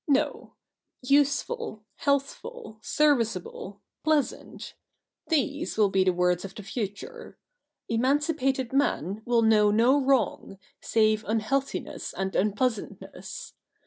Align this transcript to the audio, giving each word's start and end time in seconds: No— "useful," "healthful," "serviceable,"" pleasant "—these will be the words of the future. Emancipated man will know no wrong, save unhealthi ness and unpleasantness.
No— 0.07 0.55
"useful," 1.03 1.83
"healthful," 1.97 2.79
"serviceable,"" 2.81 3.81
pleasant 4.03 4.73
"—these 5.29 5.77
will 5.77 5.89
be 5.91 6.03
the 6.03 6.11
words 6.11 6.43
of 6.43 6.55
the 6.55 6.63
future. 6.63 7.37
Emancipated 7.87 8.73
man 8.73 9.21
will 9.25 9.43
know 9.43 9.69
no 9.69 10.03
wrong, 10.03 10.57
save 10.81 11.23
unhealthi 11.25 11.83
ness 11.83 12.13
and 12.15 12.35
unpleasantness. 12.35 13.53